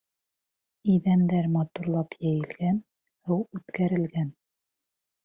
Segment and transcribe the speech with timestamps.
[0.93, 2.79] Иҙәндәр матурлап йәйелгән,
[3.29, 4.33] һыу үткәрелгән.